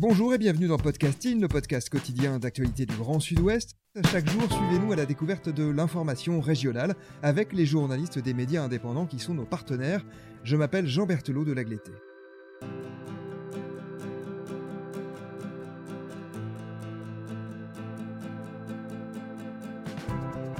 [0.00, 3.74] Bonjour et bienvenue dans Podcasting, le podcast quotidien d'actualité du Grand Sud-Ouest.
[4.12, 9.06] Chaque jour, suivez-nous à la découverte de l'information régionale avec les journalistes des médias indépendants
[9.06, 10.06] qui sont nos partenaires.
[10.44, 11.90] Je m'appelle Jean Berthelot de Lagleté.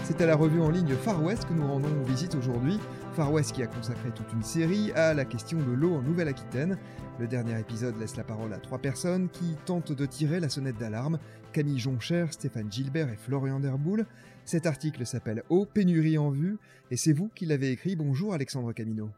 [0.02, 2.80] C'est à la revue en ligne Far West que nous rendons visite aujourd'hui.
[3.18, 6.78] Far West qui a consacré toute une série à la question de l'eau en Nouvelle-Aquitaine.
[7.18, 10.78] Le dernier épisode laisse la parole à trois personnes qui tentent de tirer la sonnette
[10.78, 11.18] d'alarme.
[11.52, 14.06] Camille Joncher, Stéphane Gilbert et Florian Derboul.
[14.44, 16.58] Cet article s'appelle Eau, pénurie en vue
[16.92, 17.96] et c'est vous qui l'avez écrit.
[17.96, 19.10] Bonjour Alexandre Camino.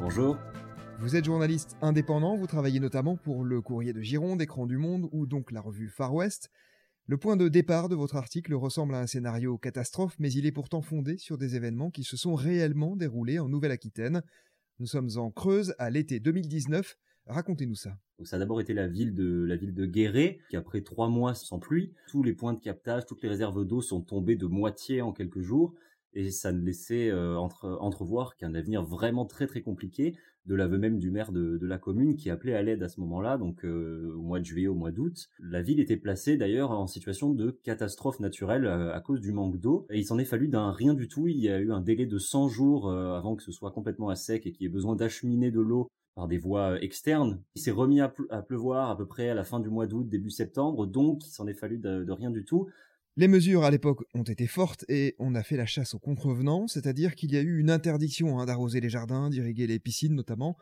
[0.00, 0.36] Bonjour.
[0.98, 5.08] Vous êtes journaliste indépendant, vous travaillez notamment pour le Courrier de Gironde, Écran du Monde
[5.12, 6.50] ou donc la revue Far West.
[7.06, 10.52] Le point de départ de votre article ressemble à un scénario catastrophe, mais il est
[10.52, 14.22] pourtant fondé sur des événements qui se sont réellement déroulés en Nouvelle-Aquitaine.
[14.78, 16.96] Nous sommes en Creuse à l'été 2019.
[17.26, 17.98] Racontez-nous ça.
[18.22, 21.34] ça a d'abord été la ville de la ville de Guéret, qui après trois mois
[21.34, 25.02] sans pluie, tous les points de captage, toutes les réserves d'eau sont tombées de moitié
[25.02, 25.74] en quelques jours,
[26.14, 30.78] et ça ne laissait euh, entre, entrevoir qu'un avenir vraiment très très compliqué, de l'aveu
[30.78, 33.64] même du maire de, de, la commune qui appelait à l'aide à ce moment-là, donc
[33.64, 35.30] euh, au mois de juillet, au mois d'août.
[35.40, 39.58] La ville était placée d'ailleurs en situation de catastrophe naturelle euh, à cause du manque
[39.58, 41.28] d'eau, et il s'en est fallu d'un rien du tout.
[41.28, 44.16] Il y a eu un délai de 100 jours avant que ce soit complètement à
[44.16, 47.42] sec et qu'il y ait besoin d'acheminer de l'eau par des voies externes.
[47.56, 48.08] Il s'est remis à,
[48.46, 51.46] pleuvoir à peu près à la fin du mois d'août, début septembre, donc il s'en
[51.46, 52.68] est fallu de rien du tout.
[53.16, 56.66] Les mesures à l'époque ont été fortes et on a fait la chasse aux contrevenants,
[56.66, 60.56] c'est-à-dire qu'il y a eu une interdiction hein, d'arroser les jardins, d'irriguer les piscines notamment,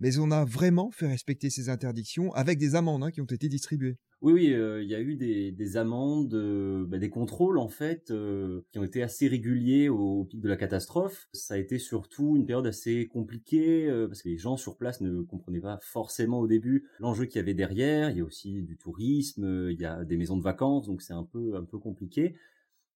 [0.00, 3.48] mais on a vraiment fait respecter ces interdictions avec des amendes hein, qui ont été
[3.48, 3.98] distribuées.
[4.20, 7.68] Oui, oui, euh, il y a eu des, des amendes, euh, bah, des contrôles en
[7.68, 11.28] fait, euh, qui ont été assez réguliers au, pic de la catastrophe.
[11.32, 15.22] Ça a été surtout une période assez compliquée parce que les gens sur place ne
[15.22, 18.10] comprenaient pas forcément au début l'enjeu qu'il y avait derrière.
[18.10, 21.12] Il y a aussi du tourisme, il y a des maisons de vacances, donc c'est
[21.12, 22.34] un peu un peu compliqué.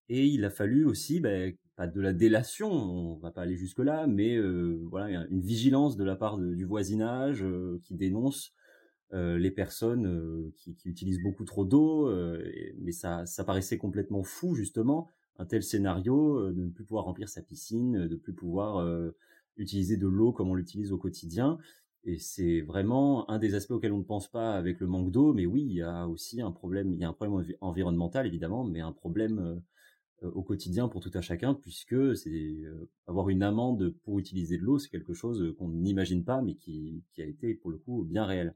[0.08, 1.30] Et il a fallu aussi, bah,
[1.76, 4.38] pas de la délation, on va pas aller jusque là, mais
[4.90, 7.44] voilà, une vigilance de la part du voisinage
[7.82, 8.54] qui dénonce
[9.14, 12.42] euh, les personnes euh, qui, utilisent beaucoup trop d'eau, euh,
[12.78, 17.28] mais ça, ça paraissait complètement fou justement un tel scénario de ne plus pouvoir remplir
[17.28, 18.86] sa piscine, de ne plus pouvoir
[19.56, 21.58] utiliser de l'eau comme on l'utilise au quotidien.
[22.04, 25.32] Et c'est vraiment un des aspects auxquels on ne pense pas avec le manque d'eau.
[25.32, 28.62] Mais oui, il y a aussi un problème, il y a un problème environnemental évidemment,
[28.62, 29.62] mais un problème
[30.22, 32.62] au quotidien pour tout à chacun, puisque c'est
[33.06, 37.02] avoir une amende pour utiliser de l'eau, c'est quelque chose qu'on n'imagine pas, mais qui,
[37.12, 38.54] qui a été pour le coup bien réel.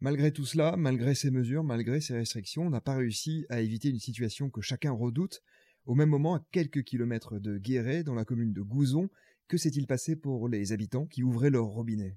[0.00, 3.88] Malgré tout cela, malgré ces mesures, malgré ces restrictions, on n'a pas réussi à éviter
[3.88, 5.42] une situation que chacun redoute.
[5.86, 9.10] Au même moment, à quelques kilomètres de Guéret, dans la commune de Gouzon,
[9.46, 12.16] que s'est-il passé pour les habitants qui ouvraient leur robinet?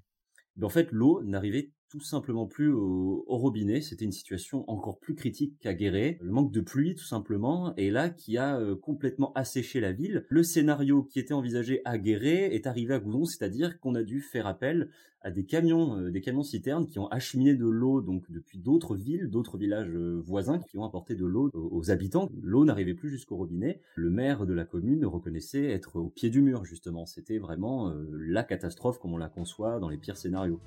[0.56, 3.80] Ben, En fait, l'eau n'arrivait tout simplement plus au, robinet.
[3.80, 6.18] C'était une situation encore plus critique qu'à Guéret.
[6.20, 10.24] Le manque de pluie, tout simplement, est là qui a euh, complètement asséché la ville.
[10.28, 14.20] Le scénario qui était envisagé à Guéret est arrivé à Goudon, c'est-à-dire qu'on a dû
[14.20, 14.88] faire appel
[15.22, 18.96] à des camions, euh, des camions citernes qui ont acheminé de l'eau donc depuis d'autres
[18.96, 22.30] villes, d'autres villages euh, voisins qui ont apporté de l'eau aux habitants.
[22.42, 23.80] L'eau n'arrivait plus jusqu'au robinet.
[23.94, 27.06] Le maire de la commune reconnaissait être au pied du mur justement.
[27.06, 30.60] C'était vraiment la catastrophe comme on la conçoit dans les pires scénarios.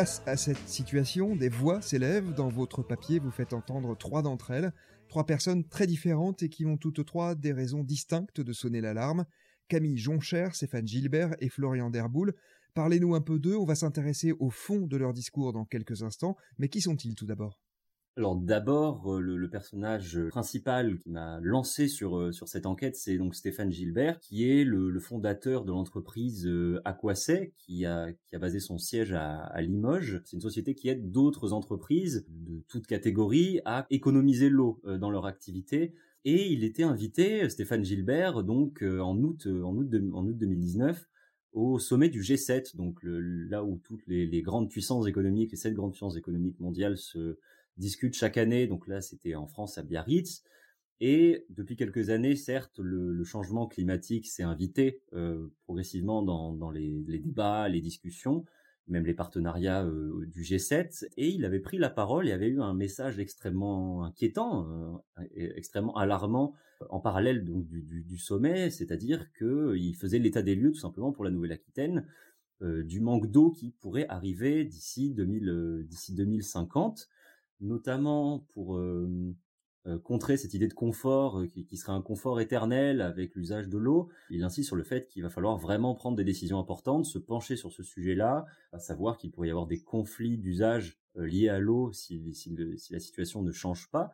[0.00, 2.32] Face à cette situation, des voix s'élèvent.
[2.32, 4.72] Dans votre papier, vous faites entendre trois d'entre elles,
[5.08, 9.26] trois personnes très différentes et qui ont toutes trois des raisons distinctes de sonner l'alarme.
[9.68, 12.32] Camille Joncher, Stéphane Gilbert et Florian Derboul.
[12.72, 16.34] Parlez-nous un peu d'eux, on va s'intéresser au fond de leur discours dans quelques instants,
[16.56, 17.60] mais qui sont-ils tout d'abord?
[18.16, 23.16] Alors d'abord, euh, le, personnage principal qui m'a lancé sur euh, sur cette enquête, c'est
[23.16, 28.38] donc Stéphane Gilbert, qui est le, fondateur de l'entreprise euh, Aquasay, qui a qui a
[28.38, 30.20] basé son siège à, Limoges.
[30.24, 35.26] C'est une société qui aide d'autres entreprises de toutes catégories à économiser l'eau dans leur
[35.26, 41.08] activité Et il était invité, Stéphane Gilbert, donc en août, en août, en août 2019,
[41.52, 45.92] au sommet du G7, donc là où toutes les, grandes puissances économiques, les sept grandes
[45.92, 47.38] puissances économiques mondiales se
[47.76, 48.66] discutent chaque année.
[48.66, 50.42] Donc là, c'était en France à Biarritz.
[51.00, 57.68] Et depuis quelques années, certes, le, changement climatique s'est invité euh, progressivement dans, les, débats,
[57.68, 58.44] les discussions,
[58.86, 61.06] même les partenariats euh, du G7.
[61.16, 64.68] Et il avait pris la parole et avait eu un message extrêmement inquiétant,
[65.18, 66.54] euh, extrêmement alarmant
[66.90, 71.30] en parallèle donc du, sommet, c'est-à-dire qu'il faisait l'état des lieux tout simplement pour la
[71.30, 72.06] Nouvelle-Aquitaine
[72.62, 77.08] du manque d'eau qui pourrait arriver d'ici 2050,
[77.60, 78.78] notamment pour
[80.04, 84.10] contrer cette idée de confort euh, qui, serait un confort éternel avec l'usage de l'eau.
[84.28, 87.56] Il insiste sur le fait qu'il va falloir vraiment prendre des décisions importantes, se pencher
[87.56, 91.92] sur ce sujet-là, à savoir qu'il pourrait y avoir des conflits d'usage liés à l'eau
[91.92, 92.22] si,
[92.90, 94.12] la situation ne change pas.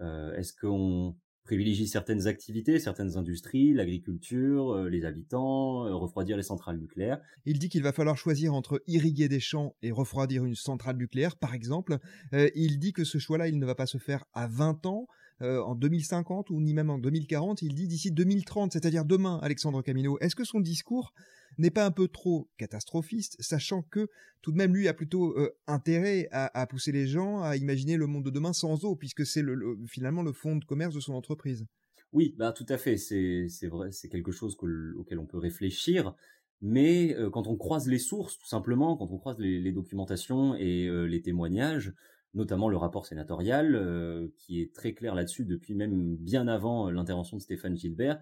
[0.00, 7.20] Est-ce qu'on privilégie certaines activités, certaines industries, l'agriculture, les habitants, refroidir les centrales nucléaires.
[7.46, 11.36] Il dit qu'il va falloir choisir entre irriguer des champs et refroidir une centrale nucléaire,
[11.36, 11.98] par exemple.
[12.32, 15.06] il dit que ce choix-là, il ne va pas se faire à 20 ans,
[15.40, 17.62] en 2050 ou ni même en 2040.
[17.62, 20.16] Il dit d'ici 2030, c'est-à-dire demain, Alexandre Camino.
[20.20, 21.12] Est-ce que son discours
[21.58, 24.08] n'est pas un peu trop catastrophiste, sachant que
[24.40, 28.24] tout de même lui a plutôt intérêt à, pousser les gens à imaginer le monde
[28.24, 29.44] de demain sans eau, puisque c'est
[29.86, 31.66] finalement le fond de commerce de son entreprise.
[32.12, 34.56] Oui, bah tout à fait, c'est vrai, c'est quelque chose
[34.96, 36.14] auquel on peut réfléchir.
[36.60, 41.22] Mais quand on croise les sources, tout simplement, quand on croise les, documentations et les
[41.22, 41.92] témoignages,
[42.34, 47.42] notamment le rapport sénatorial, qui est très clair là-dessus depuis même bien avant l'intervention de
[47.42, 48.20] Stéphane Gilbert,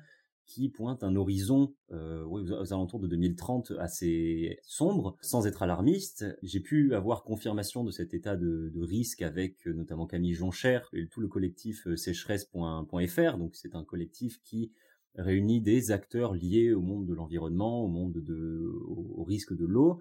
[0.51, 6.27] qui pointe un horizon euh, aux, alentours de 2030 assez sombre, sans être alarmiste.
[6.43, 11.07] J'ai pu avoir confirmation de cet état de, risque avec euh, notamment Camille Joncher et
[11.07, 13.39] tout le collectif euh, sécheresse.fr.
[13.39, 14.73] Donc c'est un collectif qui
[15.15, 20.01] réunit des acteurs liés au monde de l'environnement, au monde de, au, risque de l'eau,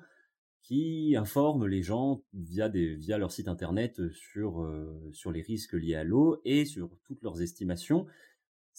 [0.64, 4.64] qui informent les gens via leur site internet sur
[5.32, 8.06] les risques liés à l'eau et sur toutes leurs estimations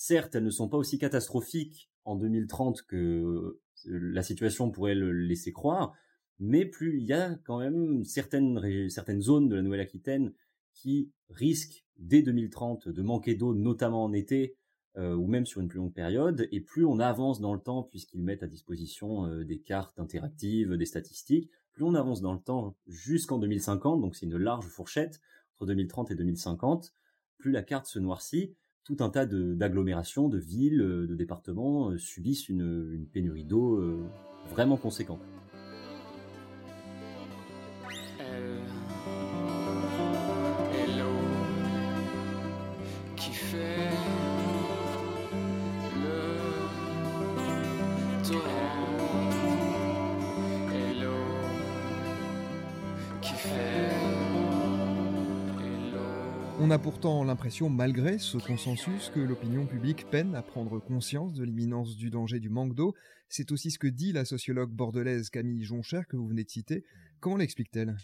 [0.02, 5.12] Certes, elles ne sont pas aussi catastrophiques en 2030 que euh, la situation pourrait le
[5.12, 5.92] laisser croire,
[6.38, 8.58] mais plus il y a quand même certaines,
[9.20, 10.32] zones de la Nouvelle-Aquitaine
[10.72, 14.56] qui risquent dès 2030 de manquer d'eau, notamment en été,
[14.96, 17.82] euh, ou même sur une plus longue période, et plus on avance dans le temps,
[17.82, 22.40] puisqu'ils mettent à disposition euh, des cartes interactives, des statistiques, plus on avance dans le
[22.40, 25.20] temps jusqu'en 2050, donc c'est une large fourchette
[25.56, 26.94] entre 2030 et 2050,
[27.36, 31.98] plus la carte se noircit, tout un tas d'agglomérations, de, villes, euh, de départements euh,
[31.98, 34.02] subissent une, pénurie d'eau euh,
[34.50, 35.20] vraiment conséquente.
[56.62, 61.42] On a pourtant l'impression, malgré ce consensus, que l'opinion publique peine à prendre conscience de
[61.42, 62.94] l'imminence du danger du manque d'eau.
[63.30, 66.84] C'est aussi ce que dit la sociologue bordelaise Camille Joncher que vous venez de citer.
[67.20, 67.96] Comment l'explique-t-elle?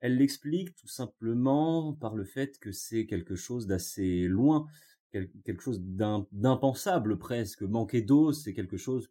[0.00, 4.66] Elle l'explique tout simplement par le fait que c'est quelque chose d'assez loin
[5.12, 7.62] quelque chose d'impensable presque.
[7.62, 9.08] Manquer d'eau, c'est quelque chose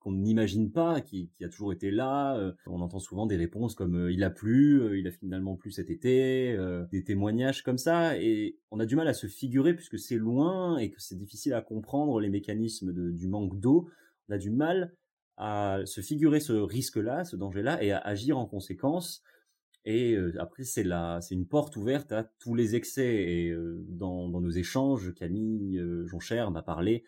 [0.00, 2.36] qu'on n'imagine pas, qui, a toujours été là.
[2.36, 5.56] Euh, on entend souvent des réponses comme euh, il a plu, euh, il a finalement
[5.56, 6.56] plu cet été,
[6.92, 10.78] des témoignages comme ça, et on a du mal à se figurer puisque c'est loin
[10.78, 13.88] et que c'est difficile à comprendre les mécanismes du manque d'eau.
[14.28, 14.94] On a du mal
[15.36, 19.22] à se figurer ce risque-là, ce danger-là, et à agir en conséquence.
[19.90, 20.84] Et après, c'est
[21.30, 23.06] une porte ouverte à tous les excès.
[23.06, 23.56] Et
[23.88, 27.04] dans, nos échanges, Camille Joncher m'a parlé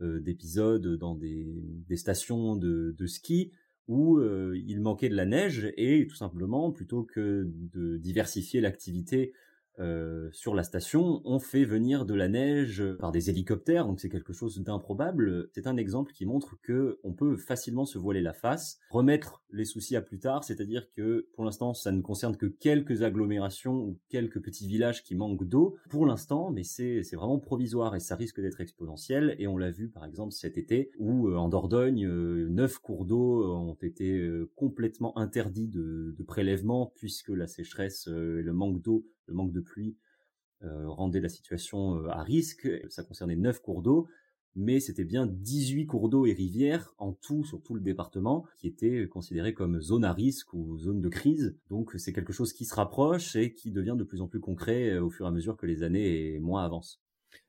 [0.00, 3.52] d'épisodes dans des, stations de, ski
[3.86, 9.32] où il manquait de la neige et tout simplement, plutôt que de diversifier l'activité
[9.80, 14.08] euh, sur la station, on fait venir de la neige par des hélicoptères, donc c'est
[14.08, 15.48] quelque chose d'improbable.
[15.52, 19.64] C'est un exemple qui montre que on peut facilement se voiler la face, remettre les
[19.64, 23.98] soucis à plus tard, c'est-à-dire que pour l'instant ça ne concerne que quelques agglomérations ou
[24.08, 28.40] quelques petits villages qui manquent d'eau pour l'instant, mais c'est vraiment provisoire et ça risque
[28.40, 29.34] d'être exponentiel.
[29.38, 33.04] Et on l'a vu par exemple cet été où euh, en Dordogne, euh, neuf cours
[33.04, 39.04] d'eau ont été complètement interdits de, de prélèvement puisque la sécheresse et le manque d'eau
[39.26, 39.96] le manque de pluie
[40.64, 42.68] euh, rendait la situation euh, à risque.
[42.88, 44.08] Ça concernait 9 cours d'eau,
[44.54, 48.68] mais c'était bien 18 cours d'eau et rivières en tout sur tout le département qui
[48.68, 51.56] étaient considérés comme zone à risque ou zone de crise.
[51.68, 54.92] Donc c'est quelque chose qui se rapproche et qui devient de plus en plus concret
[54.92, 57.02] euh, au fur et à mesure que les années et mois avancent.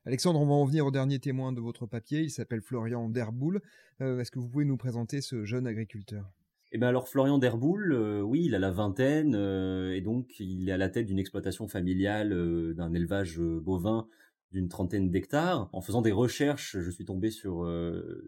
[0.04, 2.20] Alexandre, on va en venir au dernier témoin de votre papier.
[2.20, 3.62] Il s'appelle Florian Derboul.
[4.00, 6.30] Est-ce que vous pouvez nous présenter ce jeune agriculteur?
[6.76, 10.68] Eh ben alors Florian Derboul, euh, oui, il a la vingtaine euh, et donc il
[10.68, 12.30] est à la tête d'une exploitation familiale
[12.74, 14.08] d'un élevage bovin
[14.52, 15.68] d'une trentaine d'hectares.
[15.72, 17.66] En faisant des recherches, je suis tombé sur,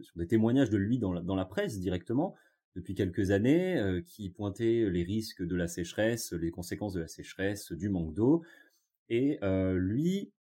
[0.03, 2.35] sur des témoignages de lui dans la, dans la presse directement
[2.75, 7.73] depuis quelques années qui pointaient les risques de la sécheresse, les conséquences de la sécheresse,
[7.73, 8.43] du manque d'eau.
[9.09, 9.39] Et
[9.75, 10.33] lui,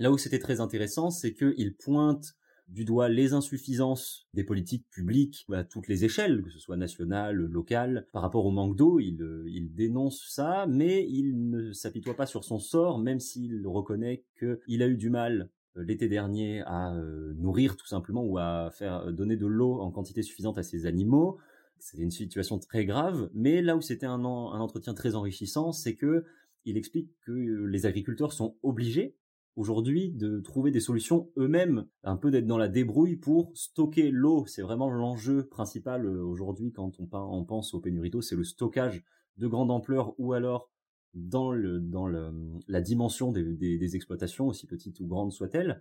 [0.00, 2.34] Là où c'était très intéressant, c'est qu'il pointe
[2.70, 7.36] du doigt les insuffisances des politiques publiques à toutes les échelles, que ce soit nationale,
[7.36, 9.00] locale, par rapport au manque d'eau.
[9.00, 13.66] Il, euh, il, dénonce ça, mais il ne s'apitoie pas sur son sort, même s'il
[13.66, 18.38] reconnaît qu'il a eu du mal euh, l'été dernier à euh, nourrir tout simplement ou
[18.38, 21.38] à faire donner de l'eau en quantité suffisante à ses animaux.
[21.78, 25.94] C'était une situation très grave, mais là où c'était un, un entretien très enrichissant, c'est
[25.94, 26.24] que
[26.66, 29.16] il explique que les agriculteurs sont obligés
[29.56, 34.44] aujourd'hui de trouver des solutions eux-mêmes, un peu d'être dans la débrouille pour stocker l'eau.
[34.46, 39.04] C'est vraiment l'enjeu principal euh, aujourd'hui quand on, pense au pénurie d'eau, c'est le stockage
[39.36, 40.70] de grande ampleur ou alors
[41.14, 45.80] dans, la dimension des, exploitations, aussi petites ou grandes soient-elles.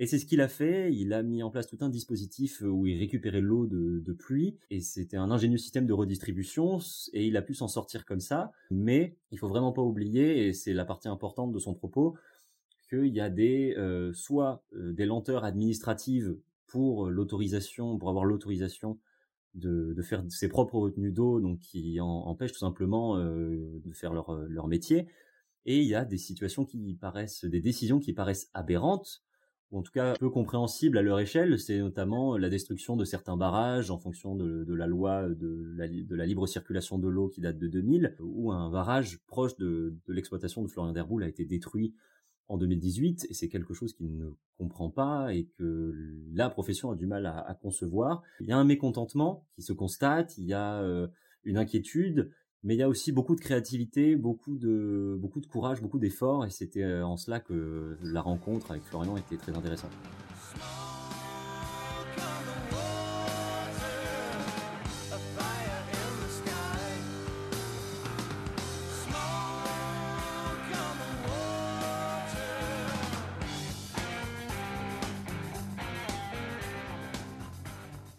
[0.00, 0.94] Et c'est ce qu'il a fait.
[0.94, 4.56] Il a mis en place tout un dispositif où il récupérait l'eau de, de, pluie.
[4.70, 6.78] Et c'était un ingénieux système de redistribution.
[7.12, 8.52] Et il a pu s'en sortir comme ça.
[8.70, 12.14] Mais il faut vraiment pas oublier, et c'est la partie importante de son propos,
[12.88, 18.24] qu'il y a des euh, soit euh, des lenteurs administratives pour euh, l'autorisation, pour avoir
[18.24, 18.98] l'autorisation
[19.54, 24.12] de, de, faire ses propres retenues d'eau, donc qui en, empêchent tout simplement de faire
[24.12, 25.08] leur, leur métier.
[25.64, 29.22] Et il y a des situations qui paraissent, des décisions qui paraissent aberrantes,
[29.70, 31.58] ou en tout cas peu compréhensibles à leur échelle.
[31.58, 36.46] C'est notamment la destruction de certains barrages en fonction de, la loi de la, libre
[36.46, 40.68] circulation de l'eau qui date de 2000, où un barrage proche de, de l'exploitation de
[40.68, 41.94] Florian Derboul a été détruit
[42.48, 45.94] en 2018 et c'est quelque chose qu'il ne comprend pas et que
[46.32, 48.22] la profession a du mal à, concevoir.
[48.40, 51.06] Il y a un mécontentement qui se constate, il y a euh,
[51.44, 52.30] une inquiétude,
[52.64, 56.44] mais il y a aussi beaucoup de créativité, beaucoup de beaucoup de courage, beaucoup d'efforts
[56.44, 59.92] et c'était euh, en cela que la rencontre avec Florian était très intéressante.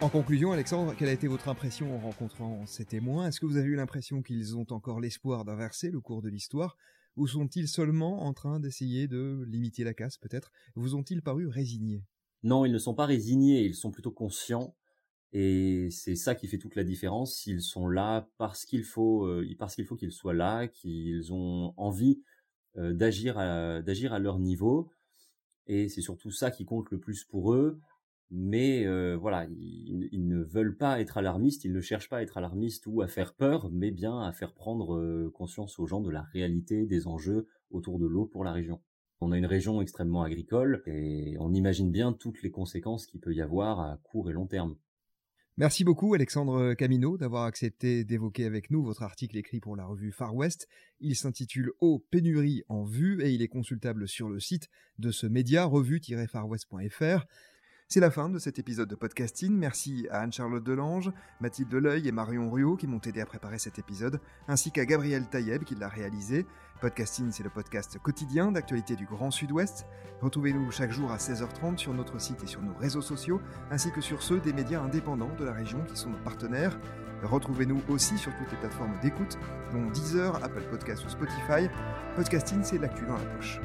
[0.10, 3.28] En conclusion, Alexandre, quelle a été votre impression en rencontrant ces témoins?
[3.28, 6.78] Est-ce que vous avez eu l'impression qu'ils ont encore l'espoir d'inverser le cours de l'histoire?
[7.16, 10.52] Ou sont-ils seulement en train d'essayer de limiter la casse, peut-être?
[10.74, 12.04] Vous ont-ils paru résignés?
[12.42, 14.76] Non, ils ne sont pas résignés, ils sont plutôt conscients.
[15.32, 17.46] Et c'est ça qui fait toute la différence.
[17.46, 19.46] Ils sont là parce qu'il faut, euh,
[19.96, 22.20] qu'ils soient là, qu'ils ont envie
[22.78, 24.90] euh, d'agir d'agir à leur niveau.
[25.68, 27.80] Et c'est surtout ça qui compte le plus pour eux
[28.32, 32.38] mais euh, voilà, ils, ne veulent pas être alarmistes, ils ne cherchent pas à être
[32.38, 36.12] alarmistes ou à faire peur, mais bien à faire prendre euh, conscience aux gens de
[36.12, 38.82] la réalité des enjeux autour de l'eau pour la région.
[39.22, 43.34] On a une région extrêmement agricole et on imagine bien toutes les conséquences qu'il peut
[43.34, 44.76] y avoir à court et long terme.
[45.58, 50.14] Merci beaucoup Alexandre Camino d'avoir accepté d'évoquer avec nous votre article écrit pour la revue
[50.14, 50.70] Far West.
[51.02, 54.70] Il s'intitule Eau pénurie en vue et il est consultable sur le site
[55.00, 57.26] de ce média revue-farwest.fr.
[57.92, 59.52] C'est la fin de cet épisode de podcasting.
[59.52, 63.80] Merci à Anne-Charlotte Delange, Mathilde Deleuil et Marion Ruot qui m'ont aidé à préparer cet
[63.80, 66.46] épisode, ainsi qu'à Gabriel Taïeb qui l'a réalisé.
[66.82, 69.88] Podcasting, c'est le podcast quotidien d'actualité du Grand Sud-Ouest.
[70.22, 73.42] Retrouvez-nous chaque jour à 16h30 sur notre site et sur nos réseaux sociaux,
[73.72, 76.80] ainsi que sur ceux des médias indépendants de la région qui sont nos partenaires.
[77.24, 79.40] Retrouvez-nous aussi sur toutes les plateformes d'écoute,
[79.74, 81.68] dont Deezer, Apple Podcasts ou Spotify.
[82.16, 83.60] Podcasting, c'est l'actu dans la poche.